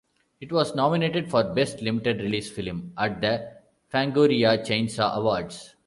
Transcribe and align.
It 0.39 0.51
was 0.51 0.73
nominated 0.73 1.29
for 1.29 1.53
Best 1.53 1.83
Limited 1.83 2.21
Release 2.21 2.49
Film 2.49 2.91
at 2.97 3.21
the 3.21 3.51
Fangoria 3.93 4.57
Chainsaw 4.65 5.13
Awards. 5.15 5.75